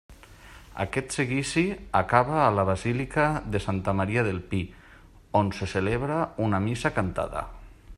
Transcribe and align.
Aquest 0.85 1.11
seguici 1.17 1.63
acaba 1.99 2.39
a 2.45 2.47
la 2.59 2.65
basílica 2.69 3.27
de 3.57 3.63
Santa 3.67 3.95
Maria 4.01 4.25
del 4.29 4.43
Pi 4.53 4.63
on 5.43 5.55
se 5.59 5.73
celebra 5.79 6.21
una 6.49 6.67
missa 6.69 6.97
cantada. 7.01 7.49